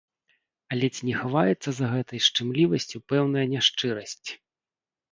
Але 0.75 0.87
ці 0.95 1.01
не 1.09 1.13
хаваецца 1.19 1.69
за 1.81 1.85
гэтай 1.93 2.19
шчымлівасцю 2.29 2.97
пэўная 3.15 3.47
няшчырасць? 3.55 4.29